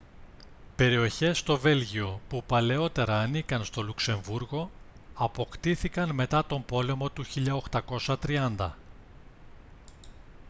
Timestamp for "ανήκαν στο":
3.19-3.81